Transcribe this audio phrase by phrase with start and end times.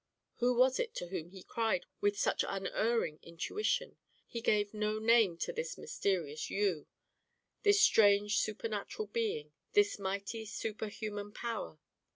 [0.37, 3.97] Who was it to whom he had cried with such unerring intuition?
[4.25, 6.87] He gave no name to this mysterious "You,"
[7.61, 11.77] this strange supernatural being, this mighty superhuman power.